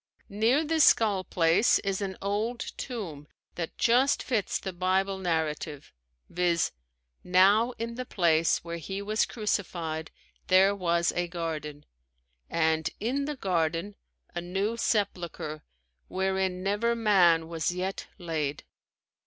Near 0.29 0.63
this 0.65 0.83
Skull 0.83 1.23
Place 1.23 1.77
is 1.77 2.01
an 2.01 2.17
old 2.23 2.59
tomb 2.75 3.27
that 3.53 3.77
just 3.77 4.23
fits 4.23 4.57
the 4.57 4.73
Bible 4.73 5.19
narrative, 5.19 5.93
viz: 6.27 6.71
"Now 7.23 7.73
in 7.77 7.93
the 7.93 8.05
place 8.07 8.63
where 8.63 8.77
he 8.79 9.03
was 9.03 9.27
crucified 9.27 10.09
there 10.47 10.73
was 10.73 11.11
a 11.15 11.27
garden, 11.27 11.85
and 12.49 12.89
in 12.99 13.25
the 13.25 13.35
garden 13.35 13.95
a 14.33 14.41
new 14.41 14.75
sepulchre 14.75 15.61
wherein 16.07 16.63
never 16.63 16.95
man 16.95 17.47
was 17.47 17.71
yet 17.71 18.07
laid." 18.17 18.63